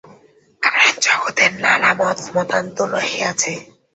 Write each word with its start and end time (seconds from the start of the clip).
কারণ, 0.63 0.91
জগতে 1.01 1.43
নানা 1.63 1.91
মত-মতান্তর 1.99 2.87
রহিয়াছে। 2.95 3.53